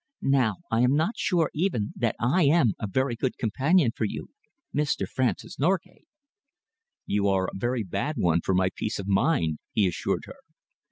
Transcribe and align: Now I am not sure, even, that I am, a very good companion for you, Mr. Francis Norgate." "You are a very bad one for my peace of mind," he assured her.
Now 0.33 0.55
I 0.71 0.79
am 0.81 0.95
not 0.95 1.15
sure, 1.19 1.51
even, 1.53 1.93
that 1.95 2.15
I 2.19 2.41
am, 2.45 2.73
a 2.79 2.87
very 2.87 3.15
good 3.15 3.37
companion 3.37 3.91
for 3.95 4.05
you, 4.05 4.29
Mr. 4.73 5.07
Francis 5.07 5.59
Norgate." 5.59 6.07
"You 7.05 7.27
are 7.27 7.45
a 7.45 7.49
very 7.55 7.83
bad 7.83 8.15
one 8.17 8.41
for 8.41 8.55
my 8.55 8.71
peace 8.75 8.97
of 8.97 9.05
mind," 9.07 9.59
he 9.73 9.85
assured 9.87 10.23
her. 10.25 10.37